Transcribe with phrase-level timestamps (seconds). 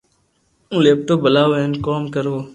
[0.69, 2.35] ھون ليپ ٽاپ ھلاو ھين ڪوم ڪرو